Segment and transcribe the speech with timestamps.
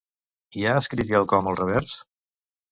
[0.61, 1.97] Hi ha escrit quelcom al revers?